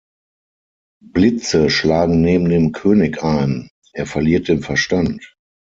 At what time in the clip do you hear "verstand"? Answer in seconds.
4.63-5.35